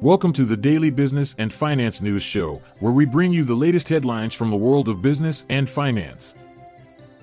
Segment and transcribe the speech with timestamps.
[0.00, 3.88] Welcome to the Daily Business and Finance News Show, where we bring you the latest
[3.88, 6.36] headlines from the world of business and finance.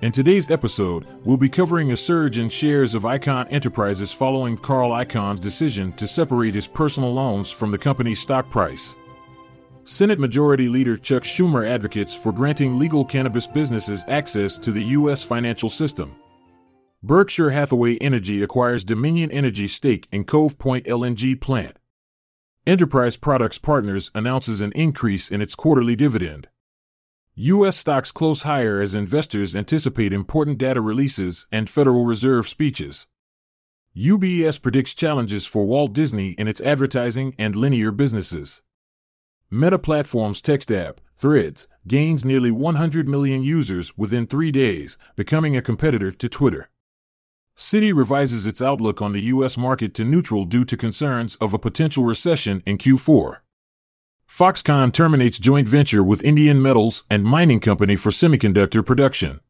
[0.02, 4.90] In today's episode, we'll be covering a surge in shares of Icahn Enterprises following Carl
[4.90, 8.94] Icahn's decision to separate his personal loans from the company's stock price.
[9.84, 15.22] Senate Majority Leader Chuck Schumer advocates for granting legal cannabis businesses access to the U.S.
[15.22, 16.14] financial system.
[17.02, 21.78] Berkshire Hathaway Energy acquires Dominion Energy stake in Cove Point LNG plant.
[22.66, 26.48] Enterprise Products Partners announces an increase in its quarterly dividend.
[27.34, 27.76] U.S.
[27.76, 33.06] stocks close higher as investors anticipate important data releases and Federal Reserve speeches.
[33.94, 38.62] UBS predicts challenges for Walt Disney in its advertising and linear businesses.
[39.50, 45.62] Meta Platforms text app, Threads, gains nearly 100 million users within three days, becoming a
[45.62, 46.68] competitor to Twitter.
[47.58, 49.56] Citi revises its outlook on the U.S.
[49.56, 53.38] market to neutral due to concerns of a potential recession in Q4.
[54.28, 59.40] Foxconn terminates joint venture with Indian Metals and Mining Company for semiconductor production.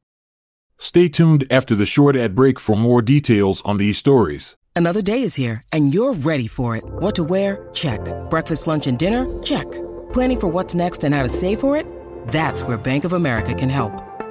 [0.79, 4.55] Stay tuned after the short ad break for more details on these stories.
[4.77, 6.85] Another day is here, and you're ready for it.
[6.85, 7.69] What to wear?
[7.73, 8.01] Check.
[8.31, 9.27] Breakfast, lunch, and dinner?
[9.43, 9.65] Check.
[10.13, 11.87] Planning for what's next and how to save for it?
[12.29, 14.06] That's where Bank of America can help.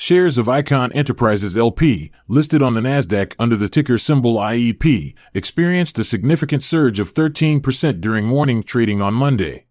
[0.00, 5.98] Shares of Icahn Enterprises LP, listed on the NASDAQ under the ticker symbol IEP, experienced
[5.98, 9.66] a significant surge of 13% during morning trading on Monday.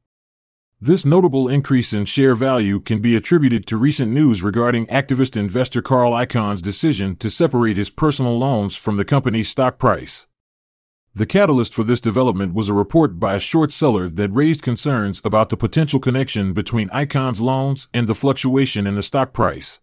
[0.81, 5.81] This notable increase in share value can be attributed to recent news regarding activist investor
[5.81, 10.27] Carl Icahn's decision to separate his personal loans from the company's stock price.
[11.15, 15.21] The catalyst for this development was a report by a short seller that raised concerns
[15.23, 19.79] about the potential connection between Icahn's loans and the fluctuation in the stock price.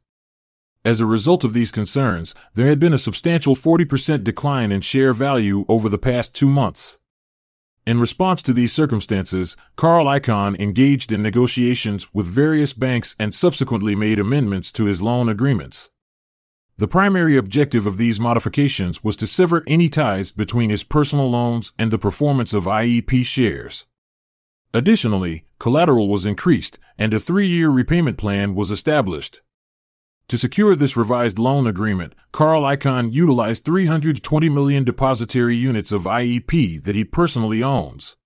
[0.85, 5.15] As a result of these concerns, there had been a substantial 40% decline in share
[5.15, 6.99] value over the past two months.
[7.87, 13.95] In response to these circumstances, Carl Icahn engaged in negotiations with various banks and subsequently
[13.95, 15.89] made amendments to his loan agreements.
[16.77, 21.73] The primary objective of these modifications was to sever any ties between his personal loans
[21.79, 23.87] and the performance of IEP shares.
[24.75, 29.41] Additionally, collateral was increased and a three year repayment plan was established.
[30.29, 36.83] To secure this revised loan agreement, Carl Icahn utilized 320 million depositary units of IEP
[36.85, 38.17] that he personally owns.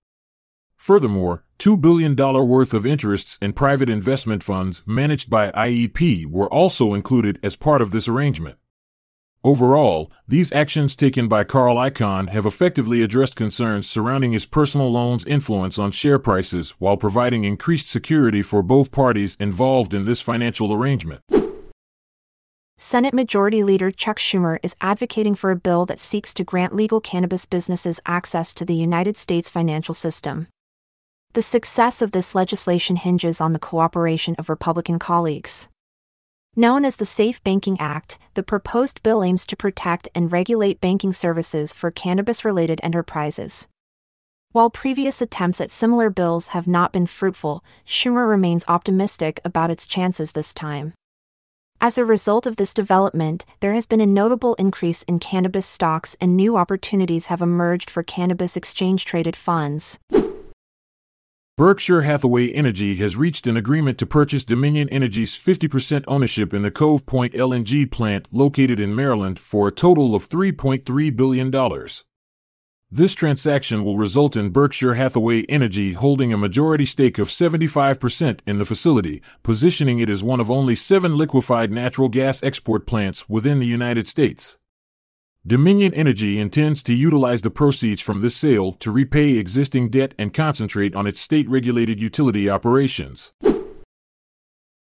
[0.77, 6.93] Furthermore, $2 billion worth of interests in private investment funds managed by IEP were also
[6.93, 8.57] included as part of this arrangement.
[9.43, 15.25] Overall, these actions taken by Carl Icahn have effectively addressed concerns surrounding his personal loan's
[15.25, 20.73] influence on share prices while providing increased security for both parties involved in this financial
[20.73, 21.21] arrangement.
[22.81, 27.01] Senate Majority Leader Chuck Schumer is advocating for a bill that seeks to grant legal
[27.01, 30.47] cannabis businesses access to the United States financial system.
[31.33, 35.67] The success of this legislation hinges on the cooperation of Republican colleagues.
[36.55, 41.11] Known as the Safe Banking Act, the proposed bill aims to protect and regulate banking
[41.11, 43.67] services for cannabis related enterprises.
[44.53, 49.85] While previous attempts at similar bills have not been fruitful, Schumer remains optimistic about its
[49.85, 50.93] chances this time.
[51.81, 56.17] As a result of this development, there has been a notable increase in cannabis stocks
[56.19, 59.97] and new opportunities have emerged for cannabis exchange traded funds.
[61.57, 66.71] Berkshire Hathaway Energy has reached an agreement to purchase Dominion Energy's 50% ownership in the
[66.71, 71.49] Cove Point LNG plant located in Maryland for a total of $3.3 billion.
[72.91, 78.57] This transaction will result in Berkshire Hathaway Energy holding a majority stake of 75% in
[78.57, 83.59] the facility, positioning it as one of only seven liquefied natural gas export plants within
[83.59, 84.57] the United States.
[85.45, 90.33] Dominion Energy intends to utilize the proceeds from this sale to repay existing debt and
[90.33, 93.33] concentrate on its state regulated utility operations.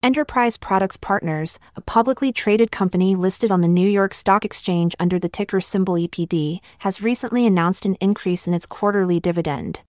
[0.03, 5.19] Enterprise Products Partners, a publicly traded company listed on the New York Stock Exchange under
[5.19, 9.81] the ticker symbol EPD, has recently announced an increase in its quarterly dividend.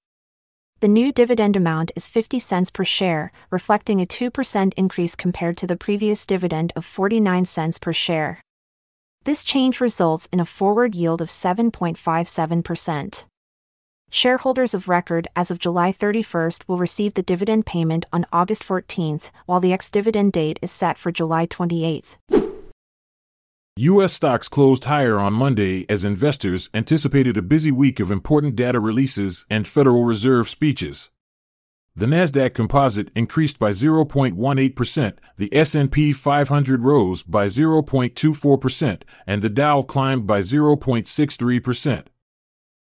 [0.81, 5.67] The new dividend amount is 50 cents per share, reflecting a 2% increase compared to
[5.67, 8.43] the previous dividend of 49 cents per share.
[9.25, 13.25] This change results in a forward yield of 7.57%.
[14.15, 19.31] Shareholders of record as of July 31st will receive the dividend payment on August 14th,
[19.47, 22.19] while the ex dividend date is set for July 28th.
[23.79, 24.13] U.S.
[24.13, 29.47] stocks closed higher on Monday as investors anticipated a busy week of important data releases
[29.49, 31.09] and Federal Reserve speeches.
[31.97, 39.81] The Nasdaq Composite increased by 0.18%, the S&P 500 rose by 0.24%, and the Dow
[39.81, 42.07] climbed by 0.63%.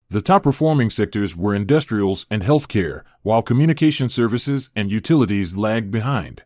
[0.09, 6.43] The top performing sectors were industrials and healthcare, while communication services and utilities lagged behind.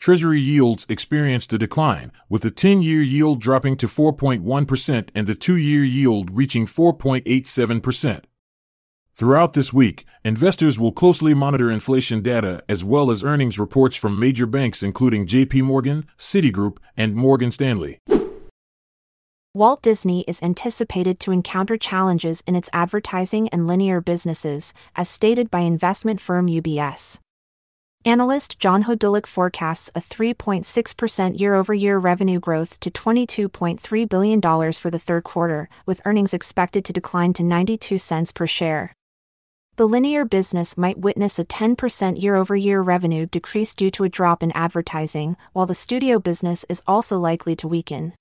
[0.00, 5.36] Treasury yields experienced a decline, with the 10 year yield dropping to 4.1% and the
[5.36, 8.24] 2 year yield reaching 4.87%.
[9.14, 14.18] Throughout this week, investors will closely monitor inflation data as well as earnings reports from
[14.18, 18.00] major banks including JP Morgan, Citigroup, and Morgan Stanley.
[19.56, 25.48] Walt Disney is anticipated to encounter challenges in its advertising and linear businesses, as stated
[25.48, 27.20] by investment firm UBS.
[28.04, 34.90] Analyst John Hodulik forecasts a 3.6% year over year revenue growth to $22.3 billion for
[34.90, 38.92] the third quarter, with earnings expected to decline to 92 cents per share.
[39.76, 44.08] The linear business might witness a 10% year over year revenue decrease due to a
[44.08, 48.14] drop in advertising, while the studio business is also likely to weaken.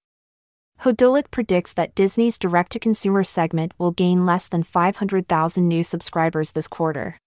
[0.83, 6.51] Hodulik predicts that Disney's direct to consumer segment will gain less than 500,000 new subscribers
[6.51, 7.17] this quarter.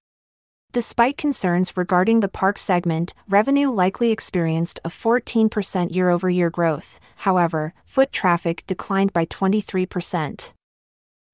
[0.72, 7.00] Despite concerns regarding the park segment, revenue likely experienced a 14% year over year growth,
[7.24, 10.52] however, foot traffic declined by 23%.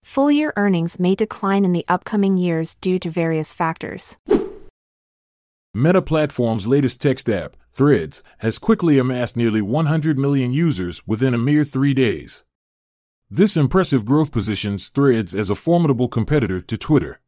[0.04, 4.16] Full year earnings may decline in the upcoming years due to various factors.
[5.74, 11.38] Meta Platform's latest text app, Threads, has quickly amassed nearly 100 million users within a
[11.38, 12.44] mere three days.
[13.30, 17.22] This impressive growth positions Threads as a formidable competitor to Twitter.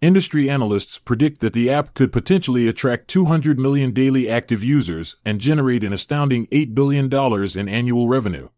[0.00, 5.40] Industry analysts predict that the app could potentially attract 200 million daily active users and
[5.40, 7.12] generate an astounding $8 billion
[7.58, 8.48] in annual revenue.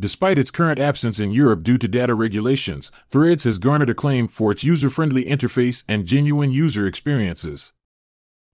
[0.00, 4.50] Despite its current absence in Europe due to data regulations, Threads has garnered acclaim for
[4.50, 7.72] its user friendly interface and genuine user experiences.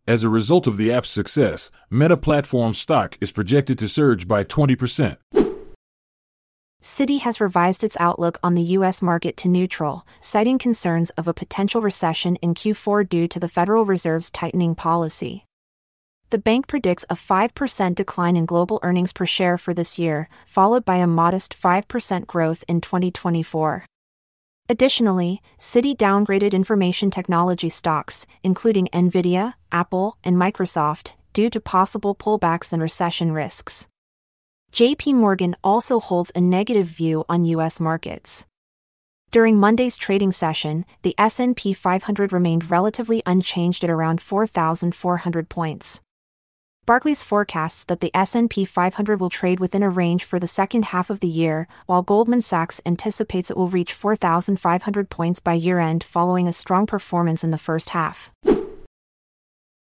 [0.06, 4.44] As a result of the app's success, Meta Platform stock is projected to surge by
[4.44, 5.16] 20%.
[6.82, 9.00] Citi has revised its outlook on the U.S.
[9.00, 13.84] market to neutral, citing concerns of a potential recession in Q4 due to the Federal
[13.84, 15.46] Reserve's tightening policy
[16.32, 20.82] the bank predicts a 5% decline in global earnings per share for this year, followed
[20.82, 23.84] by a modest 5% growth in 2024.
[24.68, 32.72] Additionally, Citi downgraded information technology stocks, including Nvidia, Apple, and Microsoft, due to possible pullbacks
[32.72, 33.86] and recession risks.
[34.72, 38.46] JP Morgan also holds a negative view on US markets.
[39.30, 46.00] During Monday's trading session, the S&P 500 remained relatively unchanged at around 4,400 points.
[46.84, 51.10] Barclays forecasts that the S&P 500 will trade within a range for the second half
[51.10, 56.48] of the year, while Goldman Sachs anticipates it will reach 4,500 points by year-end following
[56.48, 58.32] a strong performance in the first half.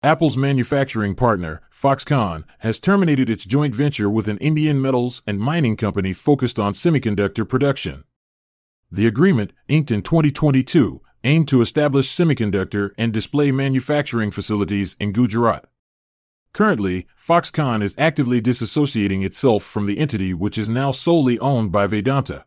[0.03, 5.75] Apple's manufacturing partner, Foxconn, has terminated its joint venture with an Indian metals and mining
[5.75, 8.03] company focused on semiconductor production.
[8.91, 15.65] The agreement, inked in 2022, aimed to establish semiconductor and display manufacturing facilities in Gujarat.
[16.53, 21.87] Currently, Foxconn is actively disassociating itself from the entity which is now solely owned by
[21.87, 22.45] Vedanta.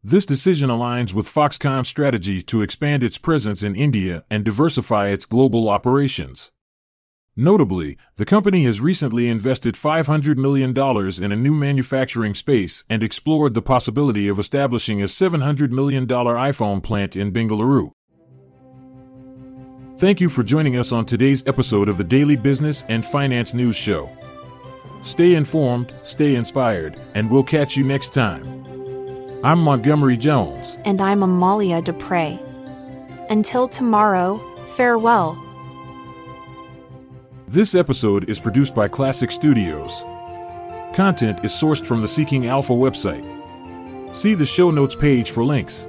[0.00, 5.26] This decision aligns with Foxconn's strategy to expand its presence in India and diversify its
[5.26, 6.52] global operations.
[7.34, 13.54] Notably, the company has recently invested $500 million in a new manufacturing space and explored
[13.54, 17.90] the possibility of establishing a $700 million iPhone plant in Bengaluru.
[19.98, 23.76] Thank you for joining us on today's episode of the Daily Business and Finance News
[23.76, 24.10] Show.
[25.02, 28.44] Stay informed, stay inspired, and we'll catch you next time.
[29.42, 30.76] I'm Montgomery Jones.
[30.84, 32.38] And I'm Amalia Dupre.
[33.30, 34.36] Until tomorrow,
[34.76, 35.42] farewell.
[37.48, 40.02] This episode is produced by Klassic Studios.
[40.94, 43.24] Content is sourced from the Seeking Alpha website.
[44.14, 45.88] See the show notes page for links.